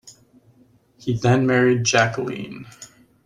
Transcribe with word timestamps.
He 0.97 1.13
then 1.15 1.45
married 1.45 1.83
Jacqueline. 1.83 2.65